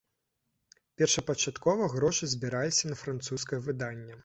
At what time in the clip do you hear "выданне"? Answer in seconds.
3.71-4.11